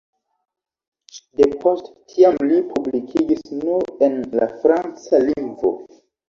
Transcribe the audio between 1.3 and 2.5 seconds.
Depost tiam